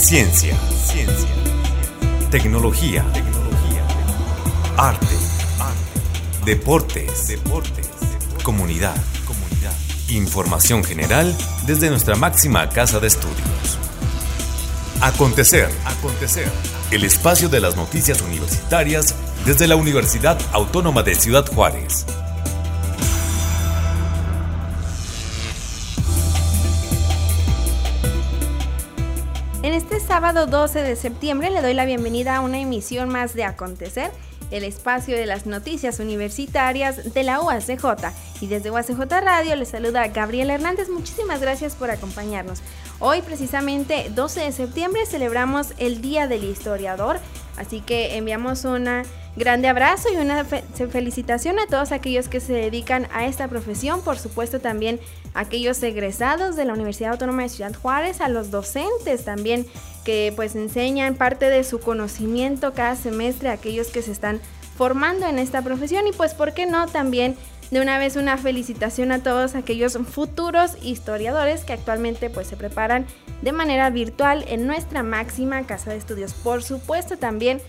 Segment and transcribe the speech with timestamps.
[0.00, 0.56] Ciencia.
[0.86, 1.28] Ciencia.
[2.30, 3.04] Tecnología.
[3.12, 3.84] Tecnología.
[4.78, 5.06] Arte.
[5.58, 6.46] Arte.
[6.46, 7.28] Deportes.
[7.28, 7.90] Deportes.
[8.42, 8.96] Comunidad.
[9.26, 9.74] Comunidad.
[10.08, 11.36] Información general
[11.66, 13.78] desde nuestra máxima casa de estudios.
[15.02, 15.68] Acontecer.
[15.84, 16.50] Acontecer.
[16.90, 22.06] El espacio de las noticias universitarias desde la Universidad Autónoma de Ciudad Juárez.
[30.10, 34.10] Sábado 12 de septiembre le doy la bienvenida a una emisión más de Acontecer,
[34.50, 37.84] el espacio de las noticias universitarias de la UACJ.
[38.40, 40.88] Y desde UACJ Radio les saluda Gabriela Hernández.
[40.88, 42.60] Muchísimas gracias por acompañarnos.
[42.98, 47.20] Hoy precisamente 12 de septiembre celebramos el Día del Historiador,
[47.56, 49.04] así que enviamos una
[49.36, 54.18] grande abrazo y una felicitación a todos aquellos que se dedican a esta profesión, por
[54.18, 55.00] supuesto también
[55.34, 59.66] a aquellos egresados de la Universidad Autónoma de Ciudad Juárez, a los docentes también
[60.04, 64.40] que pues enseñan parte de su conocimiento cada semestre a aquellos que se están
[64.76, 67.36] formando en esta profesión y pues por qué no también
[67.70, 73.06] de una vez una felicitación a todos aquellos futuros historiadores que actualmente pues se preparan
[73.42, 76.32] de manera virtual en nuestra máxima casa de estudios.
[76.32, 77.60] Por supuesto también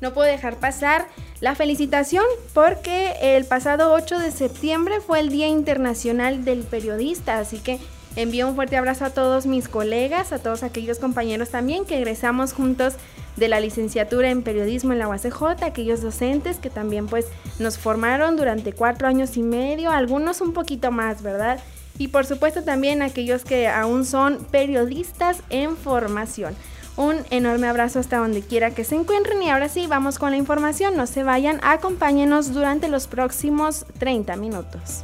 [0.00, 1.06] no puedo dejar pasar
[1.40, 7.58] la felicitación porque el pasado 8 de septiembre fue el Día Internacional del Periodista, así
[7.58, 7.78] que
[8.16, 12.52] envío un fuerte abrazo a todos mis colegas, a todos aquellos compañeros también que egresamos
[12.52, 12.94] juntos
[13.36, 17.26] de la licenciatura en periodismo en la UACJ, aquellos docentes que también pues
[17.58, 21.60] nos formaron durante cuatro años y medio, algunos un poquito más, ¿verdad?
[21.98, 26.54] Y por supuesto también aquellos que aún son periodistas en formación.
[27.00, 30.36] Un enorme abrazo hasta donde quiera que se encuentren y ahora sí, vamos con la
[30.36, 30.98] información.
[30.98, 35.02] No se vayan, acompáñenos durante los próximos 30 minutos.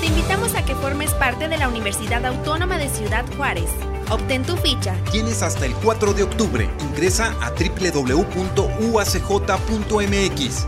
[0.00, 3.70] Te invitamos a que formes parte de la Universidad Autónoma de Ciudad Juárez.
[4.10, 4.96] Obtén tu ficha.
[5.12, 6.68] Tienes hasta el 4 de octubre.
[6.80, 8.30] Ingresa a www.uacj.mx.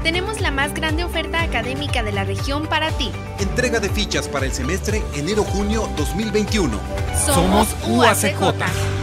[0.04, 3.10] Tenemos la más grande oferta académica de la región para ti.
[3.40, 6.78] Entrega de fichas para el semestre enero-junio 2021.
[7.26, 8.99] Somos UACJ.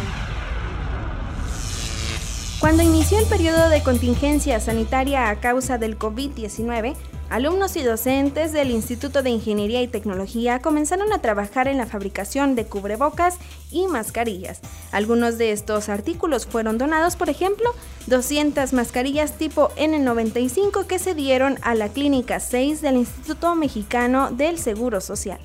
[2.60, 6.96] Cuando inició el periodo de contingencia sanitaria a causa del COVID-19,
[7.30, 12.56] alumnos y docentes del Instituto de Ingeniería y Tecnología comenzaron a trabajar en la fabricación
[12.56, 13.38] de cubrebocas
[13.72, 14.62] y mascarillas.
[14.92, 17.70] Algunos de estos artículos fueron donados, por ejemplo,
[18.08, 24.58] 200 mascarillas tipo N95 que se dieron a la Clínica 6 del Instituto Mexicano del
[24.58, 25.40] Seguro Social.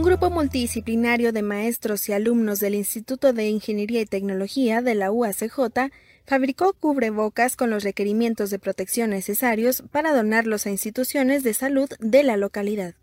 [0.00, 5.12] Un grupo multidisciplinario de maestros y alumnos del Instituto de Ingeniería y Tecnología de la
[5.12, 5.90] UACJ
[6.24, 12.22] fabricó cubrebocas con los requerimientos de protección necesarios para donarlos a instituciones de salud de
[12.22, 12.94] la localidad.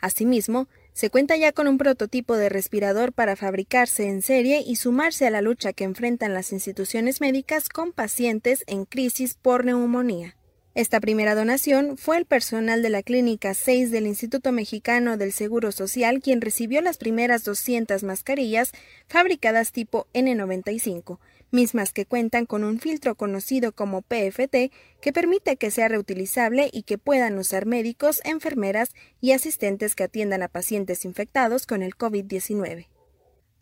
[0.00, 5.28] Asimismo, se cuenta ya con un prototipo de respirador para fabricarse en serie y sumarse
[5.28, 10.34] a la lucha que enfrentan las instituciones médicas con pacientes en crisis por neumonía.
[10.76, 15.72] Esta primera donación fue el personal de la Clínica 6 del Instituto Mexicano del Seguro
[15.72, 18.70] Social quien recibió las primeras 200 mascarillas
[19.08, 21.18] fabricadas tipo N95,
[21.50, 24.70] mismas que cuentan con un filtro conocido como PFT
[25.00, 30.44] que permite que sea reutilizable y que puedan usar médicos, enfermeras y asistentes que atiendan
[30.44, 32.86] a pacientes infectados con el COVID-19.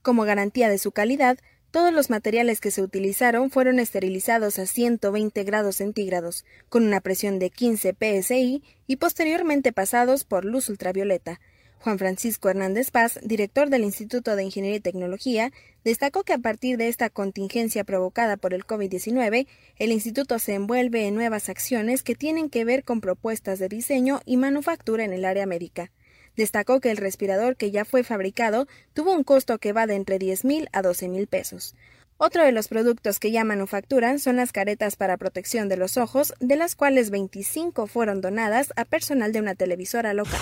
[0.02, 1.38] Como garantía de su calidad,
[1.70, 7.38] todos los materiales que se utilizaron fueron esterilizados a 120 grados centígrados, con una presión
[7.38, 11.40] de 15 psi y posteriormente pasados por luz ultravioleta.
[11.80, 15.52] Juan Francisco Hernández Paz, director del Instituto de Ingeniería y Tecnología,
[15.84, 19.46] destacó que a partir de esta contingencia provocada por el COVID-19,
[19.76, 24.20] el instituto se envuelve en nuevas acciones que tienen que ver con propuestas de diseño
[24.24, 25.92] y manufactura en el área médica.
[26.38, 30.21] Destacó que el respirador que ya fue fabricado tuvo un costo que va de entre
[30.21, 31.75] 10 mil a 12 mil pesos.
[32.16, 36.34] Otro de los productos que ya manufacturan son las caretas para protección de los ojos,
[36.38, 40.38] de las cuales 25 fueron donadas a personal de una televisora local.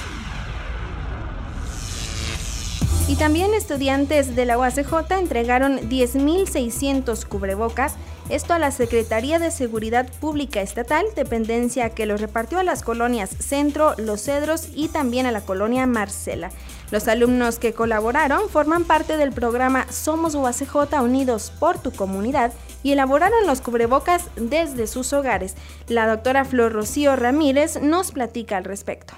[3.09, 7.95] Y también estudiantes de la UACJ entregaron 10.600 cubrebocas,
[8.29, 13.31] esto a la Secretaría de Seguridad Pública Estatal, dependencia que los repartió a las colonias
[13.31, 16.51] Centro, Los Cedros y también a la colonia Marcela.
[16.91, 22.91] Los alumnos que colaboraron forman parte del programa Somos UACJ Unidos por tu Comunidad y
[22.91, 25.55] elaboraron los cubrebocas desde sus hogares.
[25.87, 29.15] La doctora Flor Rocío Ramírez nos platica al respecto.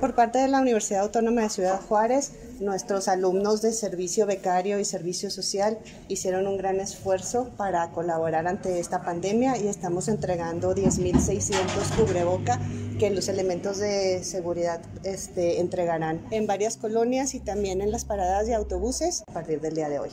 [0.00, 4.84] Por parte de la Universidad Autónoma de Ciudad Juárez, nuestros alumnos de servicio becario y
[4.84, 5.78] servicio social
[6.08, 12.60] hicieron un gran esfuerzo para colaborar ante esta pandemia y estamos entregando 10.600 cubreboca
[12.98, 18.46] que los elementos de seguridad este, entregarán en varias colonias y también en las paradas
[18.46, 20.10] de autobuses a partir del día de hoy.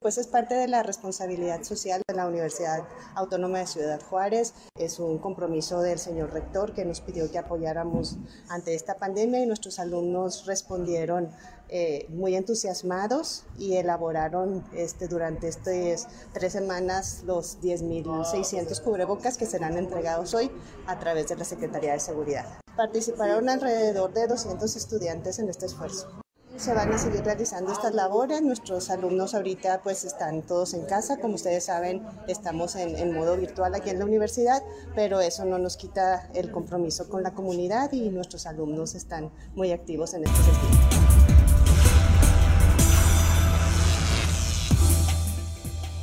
[0.00, 2.84] Pues es parte de la responsabilidad social de la Universidad
[3.14, 4.54] Autónoma de Ciudad Juárez.
[4.78, 8.16] Es un compromiso del señor rector que nos pidió que apoyáramos
[8.48, 11.30] ante esta pandemia y nuestros alumnos respondieron
[11.68, 19.76] eh, muy entusiasmados y elaboraron este, durante estas tres semanas los 10.600 cubrebocas que serán
[19.76, 20.50] entregados hoy
[20.86, 22.46] a través de la Secretaría de Seguridad.
[22.74, 26.19] Participaron alrededor de 200 estudiantes en este esfuerzo
[26.60, 28.42] se van a seguir realizando estas labores.
[28.42, 33.74] Nuestros alumnos ahorita pues están todos en casa, como ustedes saben, estamos en, modo virtual
[33.74, 34.62] aquí en la universidad,
[34.94, 39.72] pero eso no nos quita el compromiso con la comunidad y nuestros alumnos están muy
[39.72, 40.99] activos en este sentido.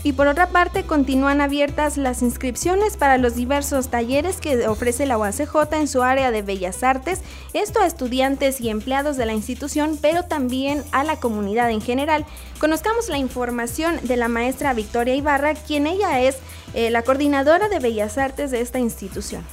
[0.04, 5.18] Y por otra parte, continúan abiertas las inscripciones para los diversos talleres que ofrece la
[5.18, 7.22] UACJ en su área de Bellas Artes,
[7.54, 12.26] esto a estudiantes y empleados de la institución, pero también a la comunidad en general.
[12.60, 16.38] Conozcamos la información de la maestra Victoria Ibarra, quien ella es
[16.74, 19.44] eh, la coordinadora de Bellas Artes de esta institución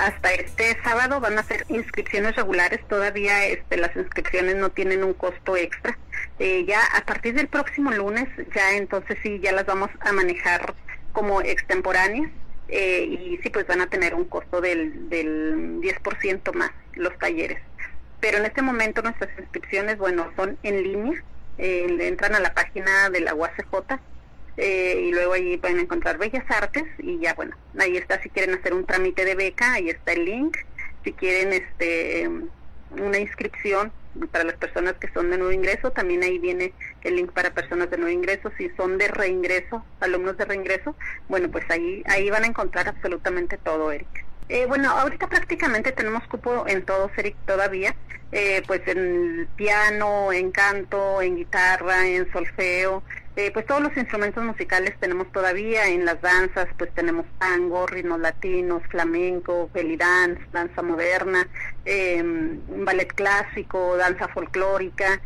[0.00, 5.12] hasta este sábado van a ser inscripciones regulares, todavía este, las inscripciones no tienen un
[5.12, 5.98] costo extra.
[6.40, 10.74] Eh, ya a partir del próximo lunes, ya entonces sí, ya las vamos a manejar
[11.12, 12.30] como extemporáneas
[12.68, 17.60] eh, y sí, pues van a tener un costo del, del 10% más los talleres.
[18.20, 21.22] Pero en este momento nuestras inscripciones, bueno, son en línea,
[21.58, 24.00] eh, entran a la página de la UACJ
[24.56, 28.54] eh, y luego ahí pueden encontrar Bellas Artes y ya bueno, ahí está si quieren
[28.54, 30.56] hacer un trámite de beca, ahí está el link,
[31.04, 32.30] si quieren este
[32.98, 33.92] una inscripción
[34.30, 36.72] para las personas que son de nuevo ingreso, también ahí viene
[37.02, 40.96] el link para personas de nuevo ingreso, si son de reingreso, alumnos de reingreso,
[41.28, 44.24] bueno pues ahí ahí van a encontrar absolutamente todo, Eric.
[44.48, 47.94] Eh, bueno, ahorita prácticamente tenemos cupo en todo, Eric, todavía,
[48.32, 53.04] eh, pues en piano, en canto, en guitarra, en solfeo,
[53.36, 58.18] eh, pues todos los instrumentos musicales tenemos todavía en las danzas, pues tenemos tango, ritmos
[58.18, 61.46] latinos, flamenco, belly dance, danza moderna,
[61.84, 65.20] em, ballet clásico, danza folclórica,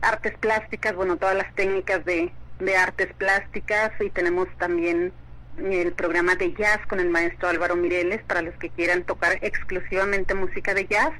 [0.00, 5.12] artes plásticas, bueno, todas las técnicas de, de artes plásticas y tenemos también
[5.58, 10.34] el programa de jazz con el maestro Álvaro Mireles para los que quieran tocar exclusivamente
[10.34, 11.12] música de jazz.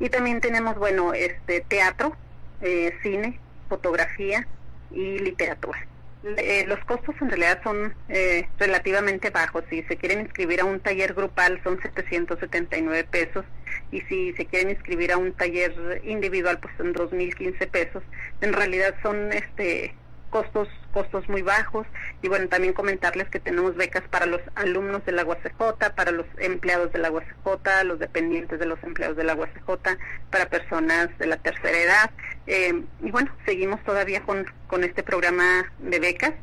[0.00, 2.16] Y también tenemos bueno este teatro
[2.62, 3.38] eh, cine
[3.68, 4.46] fotografía
[4.90, 5.86] y literatura.
[6.36, 9.64] Eh, los costos en realidad son eh, relativamente bajos.
[9.70, 13.44] Si se quieren inscribir a un taller grupal son 779 pesos
[13.92, 18.02] y si se quieren inscribir a un taller individual pues son 2.015 pesos.
[18.40, 19.94] En realidad son este
[20.30, 20.68] costos
[20.98, 21.86] costos muy bajos.
[22.22, 26.26] Y bueno también comentarles que tenemos becas para los alumnos de la UACJ, para los
[26.38, 29.96] empleados de la UACJ, los dependientes de los empleados de la UACJ,
[30.30, 32.10] para personas de la tercera edad.
[32.48, 36.34] Eh, y bueno seguimos todavía con, con este programa de becas.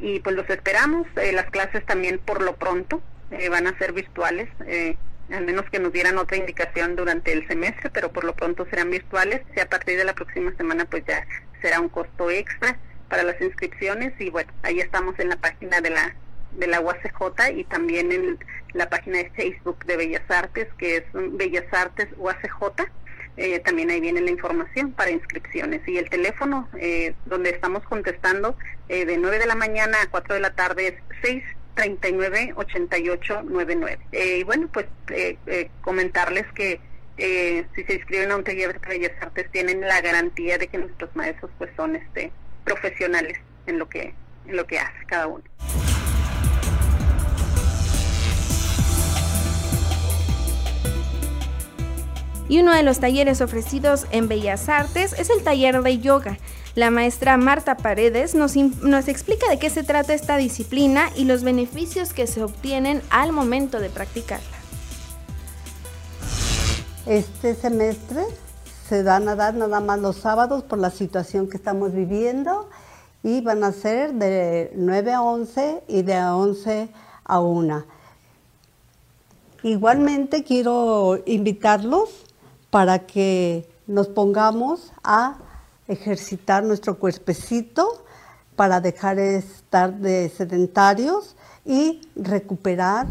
[0.00, 1.06] Y pues los esperamos.
[1.16, 4.48] Eh, las clases también por lo pronto eh, van a ser virtuales
[5.32, 8.90] al menos que nos dieran otra indicación durante el semestre, pero por lo pronto serán
[8.90, 9.42] virtuales.
[9.56, 11.24] Y a partir de la próxima semana pues ya
[11.62, 12.76] será un costo extra
[13.10, 16.14] para las inscripciones y bueno, ahí estamos en la página de la
[16.52, 18.38] de la UACJ y también en
[18.72, 22.88] la página de Facebook de Bellas Artes, que es Bellas Artes UACJ.
[23.36, 25.86] Eh, también ahí viene la información para inscripciones.
[25.86, 28.56] Y el teléfono eh, donde estamos contestando
[28.88, 34.38] eh, de 9 de la mañana a 4 de la tarde es 639 8899 eh,
[34.38, 34.86] y bueno, pues
[35.80, 36.80] comentarles que
[37.16, 41.14] si se inscriben a un taller de Bellas Artes tienen la garantía de que nuestros
[41.14, 42.32] maestros pues son este
[42.64, 44.14] profesionales en lo que,
[44.46, 45.44] en lo que hace cada uno.
[52.50, 56.36] Y uno de los talleres ofrecidos en Bellas Artes es el taller de yoga.
[56.74, 61.44] La maestra Marta Paredes nos, nos, explica de qué se trata esta disciplina y los
[61.44, 64.56] beneficios que se obtienen al momento de practicarla.
[67.06, 68.22] Este semestre
[68.90, 72.68] se van a dar nada más los sábados por la situación que estamos viviendo
[73.22, 76.88] y van a ser de 9 a 11 y de 11
[77.22, 77.84] a 1.
[79.62, 82.26] Igualmente quiero invitarlos
[82.70, 85.36] para que nos pongamos a
[85.86, 88.04] ejercitar nuestro cuerpecito
[88.56, 93.06] para dejar de estar de sedentarios y recuperar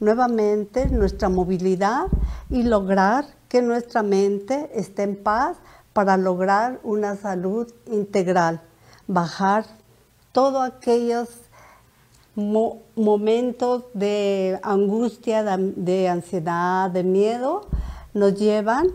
[0.00, 2.06] nuevamente nuestra movilidad
[2.48, 5.56] y lograr que nuestra mente esté en paz
[5.92, 8.62] para lograr una salud integral,
[9.08, 9.66] bajar
[10.30, 11.28] todos aquellos
[12.36, 17.66] momentos de angustia, de, ansiedad, de miedo,
[18.14, 18.86] nos llevan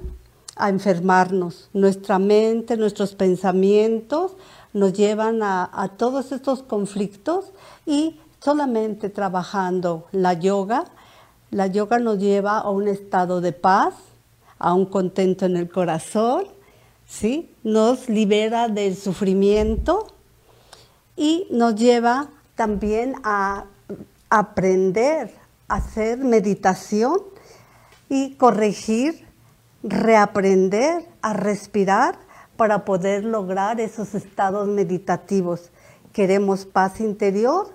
[0.55, 1.69] a enfermarnos.
[1.73, 4.37] Nuestra mente, nuestros pensamientos
[4.71, 7.51] nos llevan a, todos estos conflictos
[7.85, 10.85] y solamente trabajando la yoga,
[11.51, 13.95] la yoga nos lleva a un estado de paz,
[14.59, 16.45] a un contento en el corazón,
[17.05, 17.51] ¿sí?
[17.63, 20.07] nos libera del sufrimiento
[21.15, 23.65] y nos lleva también a
[24.29, 25.31] aprender
[25.67, 27.17] a hacer meditación
[28.09, 29.25] y corregir,
[29.83, 32.17] reaprender a respirar
[32.57, 35.71] para poder lograr esos estados meditativos.
[36.13, 37.69] Queremos paz interior,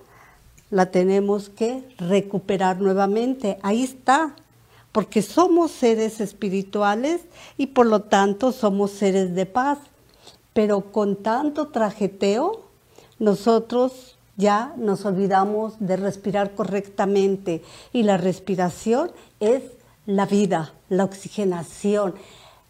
[0.69, 3.59] la tenemos que recuperar nuevamente.
[3.61, 4.35] Ahí está,
[4.91, 7.21] porque somos seres espirituales
[7.57, 9.79] y por lo tanto somos seres de paz.
[10.53, 12.63] Pero con tanto trajeteo,
[13.19, 17.61] nosotros ya nos olvidamos de respirar correctamente
[17.93, 19.63] y la respiración es
[20.05, 22.15] la vida, la oxigenación,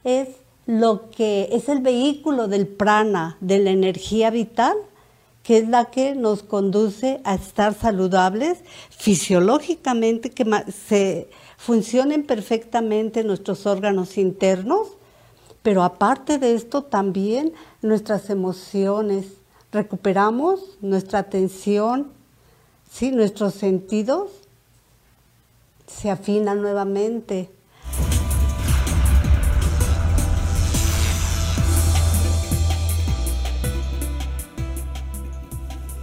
[0.04, 0.28] es
[0.66, 4.76] lo que es el vehículo del prana, de la energía vital,
[5.44, 8.60] que es la que nos conduce a estar saludables
[8.90, 10.32] fisiológicamente,
[11.62, 14.98] funcionen perfectamente nuestros órganos internos,
[15.62, 17.54] pero aparte de esto también
[17.84, 19.28] nuestras emociones.
[19.72, 22.12] Recuperamos nuestra atención,
[22.92, 23.12] ¿sí?
[23.12, 24.32] nuestros sentidos
[25.86, 27.52] se afinan nuevamente.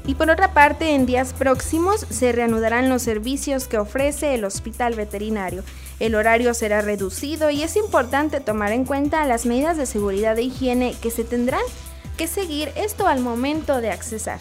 [0.09, 4.95] Y por otra parte, en días próximos se reanudarán los servicios que ofrece el hospital
[4.95, 5.63] veterinario.
[6.01, 10.45] El horario será reducido y es importante tomar en cuenta las medidas de seguridad e
[10.45, 11.61] higiene que se tendrán
[12.17, 14.41] que seguir esto al momento de accesar.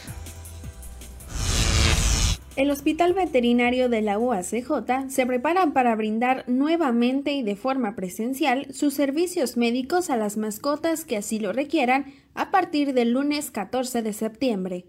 [2.56, 8.74] El Hospital Veterinario de la UACJ se prepara para brindar nuevamente y de forma presencial
[8.74, 12.06] sus servicios médicos a las mascotas que así lo requieran
[12.36, 14.86] a partir del lunes 14 de septiembre.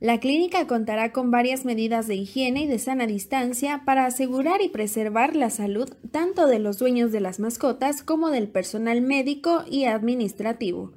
[0.00, 4.70] La clínica contará con varias medidas de higiene y de sana distancia para asegurar y
[4.70, 9.84] preservar la salud tanto de los dueños de las mascotas como del personal médico y
[9.84, 10.92] administrativo.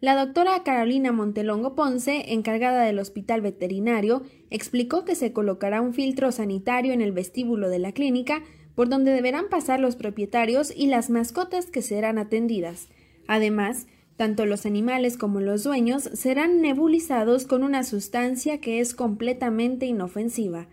[0.00, 6.32] La doctora Carolina Montelongo Ponce, encargada del hospital veterinario, explicó que se colocará un filtro
[6.32, 8.42] sanitario en el vestíbulo de la clínica
[8.74, 12.88] por donde deberán pasar los propietarios y las mascotas que serán atendidas.
[13.28, 13.86] Además,
[14.18, 20.66] tanto los animales como los dueños serán nebulizados con una sustancia que es completamente inofensiva.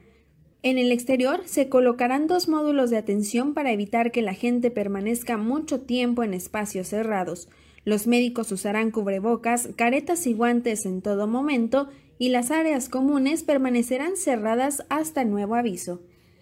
[0.63, 5.37] En el exterior se colocarán dos módulos de atención para evitar que la gente permanezca
[5.37, 7.47] mucho tiempo en espacios cerrados.
[7.83, 14.17] Los médicos usarán cubrebocas, caretas y guantes en todo momento y las áreas comunes permanecerán
[14.17, 16.01] cerradas hasta nuevo aviso.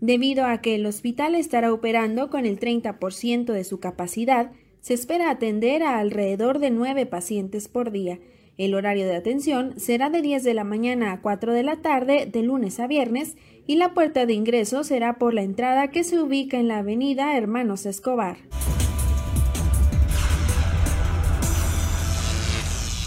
[0.00, 5.30] Debido a que el hospital estará operando con el 30% de su capacidad, se espera
[5.30, 8.20] atender a alrededor de nueve pacientes por día.
[8.58, 12.26] El horario de atención será de 10 de la mañana a 4 de la tarde
[12.26, 13.36] de lunes a viernes
[13.68, 17.36] y la puerta de ingreso será por la entrada que se ubica en la avenida
[17.36, 18.38] Hermanos Escobar.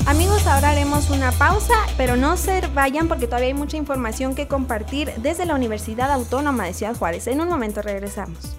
[0.05, 4.47] Amigos, ahora haremos una pausa, pero no se vayan porque todavía hay mucha información que
[4.47, 7.27] compartir desde la Universidad Autónoma de Ciudad Juárez.
[7.27, 8.55] En un momento regresamos.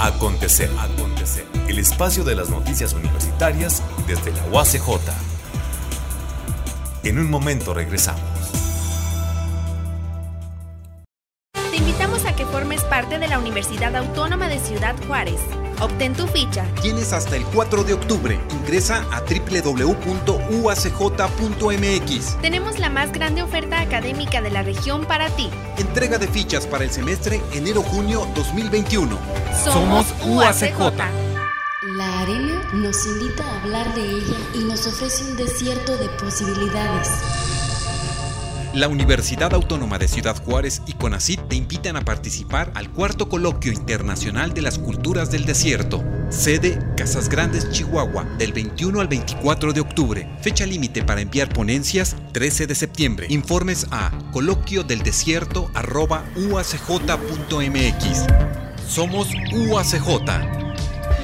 [0.00, 1.46] Acontecer, acontecer.
[1.68, 4.88] El espacio de las noticias universitarias desde la UACJ.
[7.04, 8.30] En un momento regresamos.
[12.90, 15.40] parte de la Universidad Autónoma de Ciudad Juárez.
[15.80, 16.64] Obtén tu ficha.
[16.82, 18.40] Tienes hasta el 4 de octubre.
[18.50, 20.00] Ingresa a www.uacj.mx.
[22.40, 25.50] Tenemos la más grande oferta académica de la región para ti.
[25.78, 29.18] Entrega de fichas para el semestre enero-junio 2021.
[29.64, 31.30] Somos UACJ.
[31.96, 37.08] La arena nos invita a hablar de ella y nos ofrece un desierto de posibilidades.
[38.72, 43.72] La Universidad Autónoma de Ciudad Juárez y CONACYT te invitan a participar al cuarto coloquio
[43.72, 46.04] internacional de las culturas del desierto.
[46.28, 50.30] Sede Casas Grandes, Chihuahua, del 21 al 24 de octubre.
[50.40, 53.26] Fecha límite para enviar ponencias 13 de septiembre.
[53.28, 55.68] Informes a coloquio del desierto
[58.86, 60.69] Somos UACJ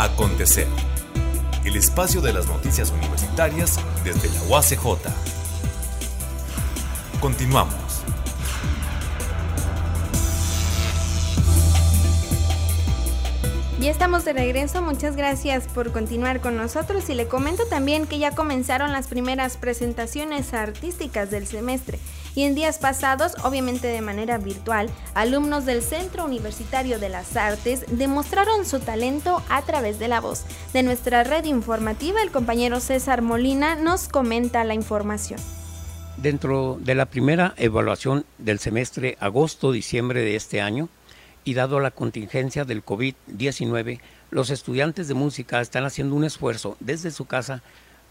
[0.00, 0.68] Acontecer.
[1.64, 4.84] El espacio de las noticias universitarias desde la UACJ.
[7.20, 7.74] Continuamos.
[13.80, 18.20] Ya estamos de regreso, muchas gracias por continuar con nosotros y le comento también que
[18.20, 21.98] ya comenzaron las primeras presentaciones artísticas del semestre
[22.38, 27.84] y en días pasados, obviamente de manera virtual, alumnos del Centro Universitario de las Artes
[27.90, 30.44] demostraron su talento a través de la voz.
[30.72, 35.40] De nuestra red informativa, el compañero César Molina nos comenta la información.
[36.16, 40.88] Dentro de la primera evaluación del semestre agosto-diciembre de este año,
[41.42, 43.98] y dado la contingencia del COVID-19,
[44.30, 47.62] los estudiantes de música están haciendo un esfuerzo desde su casa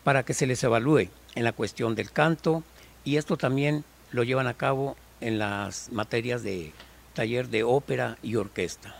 [0.04, 2.64] para que se les evalúe en la cuestión del canto
[3.06, 6.74] y esto también lo llevan a cabo en las materias de
[7.14, 8.96] taller de ópera y orquesta.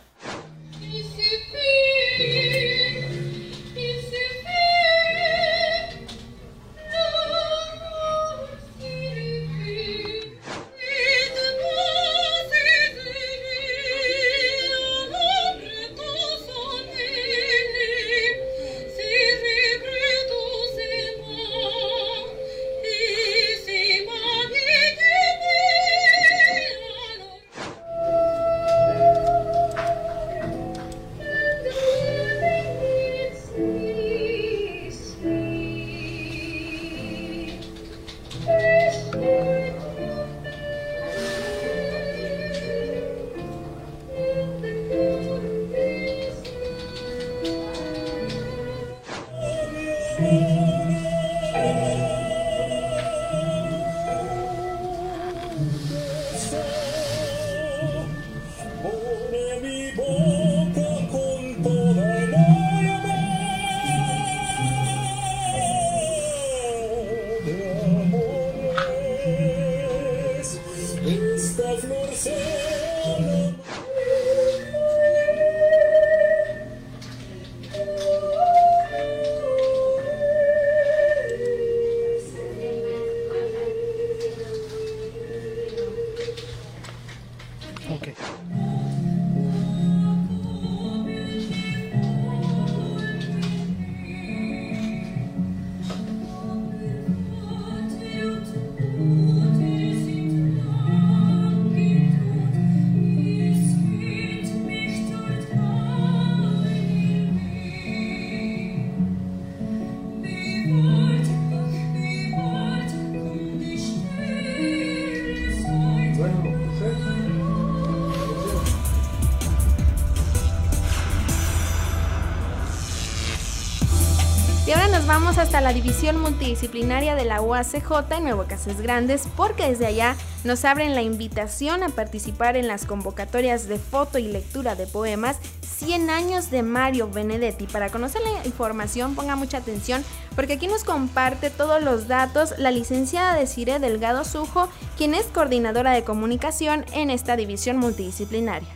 [125.48, 130.66] Hasta la división multidisciplinaria de la UACJ en Nuevo Casas Grandes porque desde allá nos
[130.66, 136.10] abren la invitación a participar en las convocatorias de foto y lectura de poemas 100
[136.10, 137.66] años de Mario Benedetti.
[137.66, 140.04] Para conocer la información ponga mucha atención
[140.36, 145.92] porque aquí nos comparte todos los datos la licenciada Desiree Delgado Sujo, quien es coordinadora
[145.92, 148.68] de comunicación en esta división multidisciplinaria.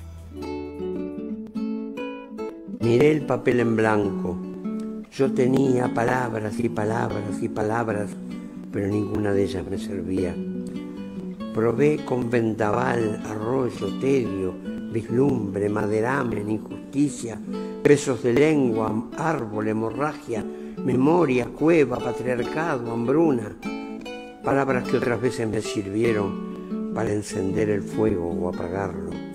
[2.80, 4.51] Miré el papel en blanco
[5.14, 8.10] yo tenía palabras y palabras y palabras,
[8.72, 10.34] pero ninguna de ellas me servía.
[11.54, 14.54] Probé con vendaval, arroyo, tedio,
[14.90, 17.38] vislumbre, maderamen, injusticia,
[17.82, 20.42] pesos de lengua, árbol, hemorragia,
[20.82, 23.54] memoria, cueva, patriarcado, hambruna.
[24.42, 29.31] Palabras que otras veces me sirvieron para encender el fuego o apagarlo.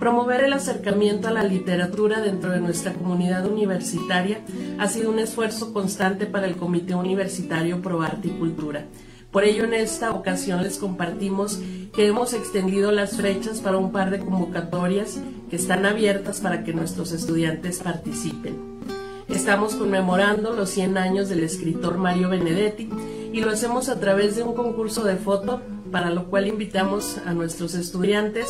[0.00, 4.40] Promover el acercamiento a la literatura dentro de nuestra comunidad universitaria
[4.78, 8.86] ha sido un esfuerzo constante para el Comité Universitario Pro Arte y Cultura.
[9.30, 11.60] Por ello, en esta ocasión les compartimos
[11.94, 16.72] que hemos extendido las fechas para un par de convocatorias que están abiertas para que
[16.72, 18.80] nuestros estudiantes participen.
[19.28, 22.88] Estamos conmemorando los 100 años del escritor Mario Benedetti
[23.34, 25.60] y lo hacemos a través de un concurso de foto,
[25.92, 28.46] para lo cual invitamos a nuestros estudiantes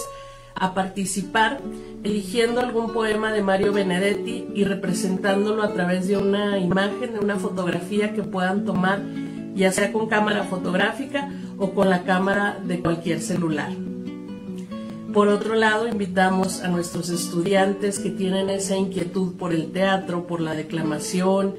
[0.74, 1.60] participar
[2.02, 7.36] eligiendo algún poema de Mario Benedetti y representándolo a través de una imagen, de una
[7.36, 9.00] fotografía que puedan tomar
[9.54, 13.70] ya sea con cámara fotográfica o con la cámara de cualquier celular.
[15.12, 20.40] Por otro lado, invitamos a nuestros estudiantes que tienen esa inquietud por el teatro, por
[20.40, 21.56] la declamación,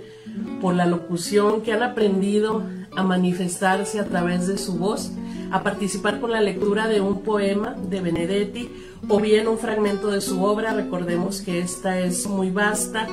[0.62, 2.64] por la locución, que han aprendido
[2.96, 5.12] a manifestarse a través de su voz,
[5.52, 8.70] a participar con la lectura de un poema de Benedetti
[9.08, 10.74] o bien un fragmento de su obra.
[10.74, 13.08] Recordemos que esta es muy vasta,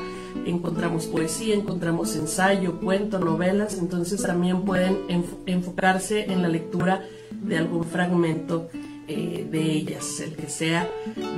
[0.46, 4.98] encontramos poesía, encontramos ensayo, cuento, novelas, entonces también pueden
[5.46, 8.68] enfocarse en la lectura de algún fragmento
[9.09, 10.88] eh, de ellas, el que sea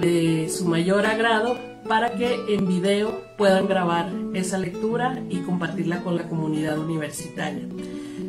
[0.01, 1.57] de su mayor agrado,
[1.89, 7.63] para que en video puedan grabar esa lectura y compartirla con la comunidad universitaria.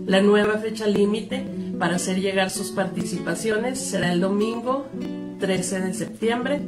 [0.06, 1.46] La nueva fecha límite
[1.82, 4.86] para hacer llegar sus participaciones será el domingo
[5.40, 6.62] 13 de septiembre.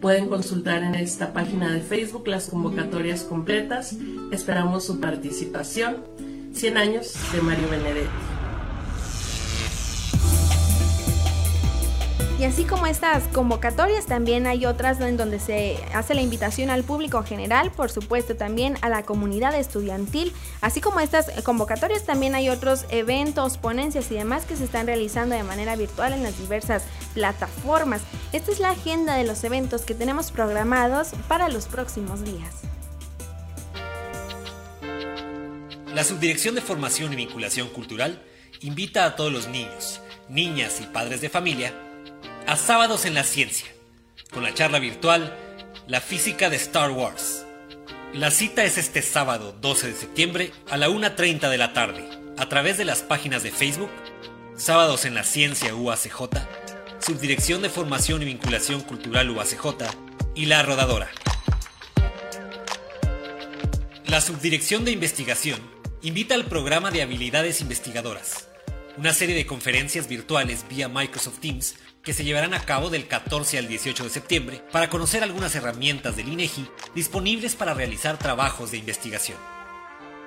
[0.00, 3.96] Pueden consultar en esta página de Facebook las convocatorias completas.
[4.30, 6.04] Esperamos su participación.
[6.52, 8.31] 100 años de Mario Benedetti.
[12.42, 16.82] Y así como estas convocatorias, también hay otras en donde se hace la invitación al
[16.82, 20.32] público general, por supuesto también a la comunidad estudiantil.
[20.60, 25.36] Así como estas convocatorias, también hay otros eventos, ponencias y demás que se están realizando
[25.36, 26.82] de manera virtual en las diversas
[27.14, 28.00] plataformas.
[28.32, 32.62] Esta es la agenda de los eventos que tenemos programados para los próximos días.
[35.94, 38.20] La Subdirección de Formación y Vinculación Cultural
[38.62, 41.72] invita a todos los niños, niñas y padres de familia
[42.52, 43.68] a Sábados en la Ciencia,
[44.30, 45.34] con la charla virtual
[45.86, 47.46] La Física de Star Wars.
[48.12, 52.50] La cita es este sábado 12 de septiembre a la 1.30 de la tarde, a
[52.50, 53.88] través de las páginas de Facebook,
[54.54, 56.28] Sábados en la Ciencia UACJ,
[56.98, 59.86] Subdirección de Formación y Vinculación Cultural UACJ
[60.34, 61.08] y La Rodadora.
[64.04, 65.58] La Subdirección de Investigación
[66.02, 68.51] invita al programa de habilidades investigadoras,
[68.96, 73.58] una serie de conferencias virtuales vía Microsoft Teams que se llevarán a cabo del 14
[73.58, 78.78] al 18 de septiembre para conocer algunas herramientas del INEGI disponibles para realizar trabajos de
[78.78, 79.38] investigación.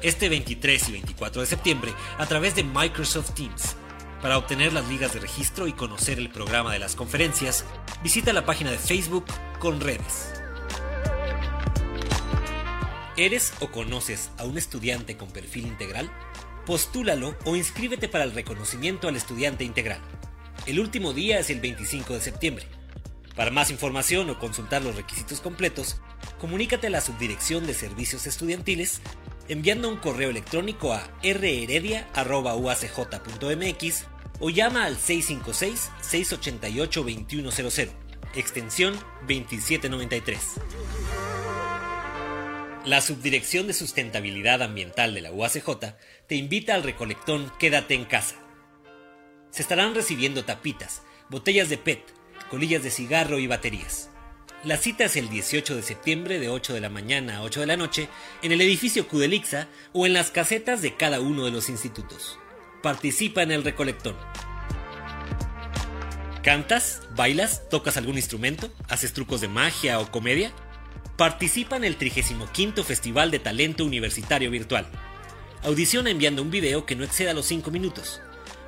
[0.02, 3.76] este 23 y 24 de septiembre a través de Microsoft Teams.
[4.22, 7.64] Para obtener las ligas de registro y conocer el programa de las conferencias,
[8.02, 9.24] visita la página de Facebook
[9.58, 10.32] con redes.
[13.16, 16.10] ¿Eres o conoces a un estudiante con perfil integral?
[16.64, 20.00] Postúlalo o inscríbete para el reconocimiento al estudiante integral.
[20.66, 22.79] El último día es el 25 de septiembre.
[23.40, 25.96] Para más información o consultar los requisitos completos,
[26.38, 29.00] comunícate a la Subdirección de Servicios Estudiantiles
[29.48, 34.04] enviando un correo electrónico a rheredia.uacj.mx
[34.40, 37.88] o llama al 656-688-2100,
[38.34, 38.92] extensión
[39.26, 40.38] 2793.
[42.84, 45.94] La Subdirección de Sustentabilidad Ambiental de la UACJ
[46.26, 48.36] te invita al recolectón Quédate en casa.
[49.48, 51.00] Se estarán recibiendo tapitas,
[51.30, 52.19] botellas de PET,
[52.50, 54.10] colillas de cigarro y baterías.
[54.64, 57.66] La cita es el 18 de septiembre de 8 de la mañana a 8 de
[57.66, 58.08] la noche
[58.42, 62.38] en el edificio Cudelixa o en las casetas de cada uno de los institutos.
[62.82, 64.16] Participa en el recolectón.
[66.42, 67.02] ¿Cantas?
[67.16, 67.68] ¿Bailas?
[67.70, 68.70] ¿Tocas algún instrumento?
[68.88, 70.52] ¿Haces trucos de magia o comedia?
[71.16, 74.86] Participa en el 35 Festival de Talento Universitario Virtual.
[75.62, 78.20] Audiciona enviando un video que no exceda los 5 minutos.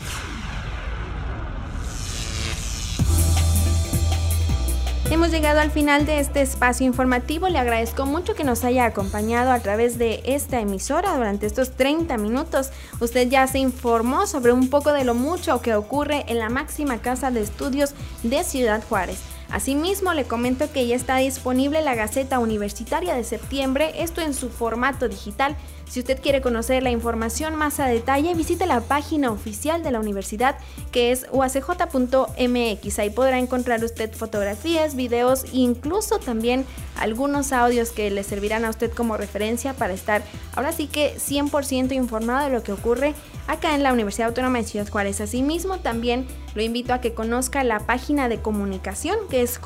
[5.12, 7.48] Hemos llegado al final de este espacio informativo.
[7.48, 12.18] Le agradezco mucho que nos haya acompañado a través de esta emisora durante estos 30
[12.18, 12.72] minutos.
[13.00, 16.98] Usted ya se informó sobre un poco de lo mucho que ocurre en la máxima
[16.98, 19.35] casa de estudios de Ciudad Juárez.
[19.49, 24.49] Asimismo, le comento que ya está disponible la Gaceta Universitaria de septiembre, esto en su
[24.49, 25.55] formato digital.
[25.88, 29.99] Si usted quiere conocer la información más a detalle, visite la página oficial de la
[29.99, 30.58] universidad
[30.91, 32.99] que es uacj.mx.
[32.99, 36.65] Ahí podrá encontrar usted fotografías, videos e incluso también
[36.97, 40.23] algunos audios que le servirán a usted como referencia para estar
[40.55, 43.13] ahora sí que 100% informado de lo que ocurre
[43.47, 45.21] acá en la Universidad Autónoma de Ciudad Juárez.
[45.21, 46.25] Asimismo, también
[46.56, 49.60] lo invito a que conozca la página de comunicación que es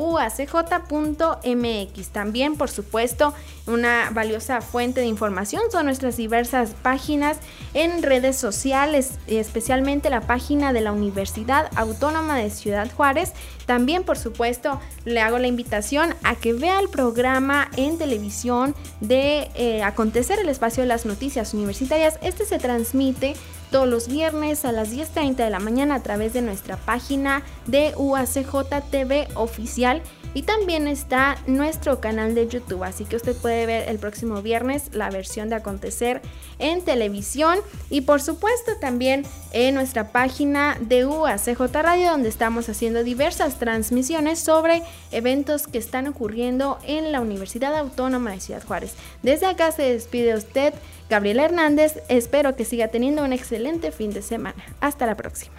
[0.00, 2.08] comunica.uacj.mx.
[2.08, 3.34] También, por supuesto,
[3.66, 7.38] una valiosa fuente de información son nuestras diversas páginas
[7.74, 13.32] en redes sociales, especialmente la página de la Universidad Autónoma de Ciudad Juárez.
[13.66, 19.50] También, por supuesto, le hago la invitación a que vea el programa en televisión de
[19.54, 22.18] eh, Acontecer el Espacio de las Noticias Universitarias.
[22.22, 23.34] Este se transmite
[23.70, 27.94] todos los viernes a las 10.30 de la mañana a través de nuestra página de
[27.96, 29.89] UACJ TV oficial
[30.32, 34.90] y también está nuestro canal de YouTube, así que usted puede ver el próximo viernes
[34.92, 36.22] la versión de acontecer
[36.58, 43.02] en televisión y por supuesto también en nuestra página de UACJ Radio donde estamos haciendo
[43.02, 48.94] diversas transmisiones sobre eventos que están ocurriendo en la Universidad Autónoma de Ciudad Juárez.
[49.22, 50.74] Desde acá se despide usted
[51.08, 54.62] Gabriela Hernández, espero que siga teniendo un excelente fin de semana.
[54.80, 55.56] Hasta la próxima.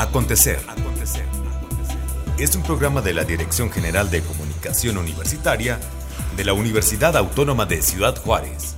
[0.00, 0.58] Acontecer.
[2.38, 5.78] Es un programa de la Dirección General de Comunicación Universitaria
[6.38, 8.76] de la Universidad Autónoma de Ciudad Juárez.